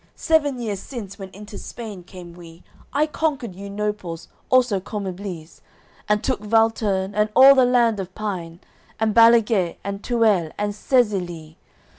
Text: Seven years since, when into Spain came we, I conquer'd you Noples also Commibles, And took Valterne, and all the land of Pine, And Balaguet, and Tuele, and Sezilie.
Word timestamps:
Seven 0.15 0.57
years 0.59 0.79
since, 0.79 1.19
when 1.19 1.29
into 1.29 1.59
Spain 1.59 2.01
came 2.01 2.33
we, 2.33 2.63
I 2.91 3.05
conquer'd 3.05 3.53
you 3.53 3.69
Noples 3.69 4.29
also 4.49 4.79
Commibles, 4.79 5.61
And 6.09 6.23
took 6.23 6.39
Valterne, 6.41 7.11
and 7.13 7.29
all 7.35 7.53
the 7.53 7.65
land 7.65 7.99
of 7.99 8.15
Pine, 8.15 8.61
And 8.99 9.13
Balaguet, 9.13 9.77
and 9.83 10.01
Tuele, 10.03 10.53
and 10.57 10.73
Sezilie. 10.73 11.55